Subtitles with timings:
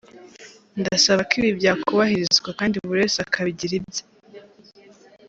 [0.79, 4.03] Ndasaba ko ibi byakubahirizwa kandi buri wese akabigira ibye.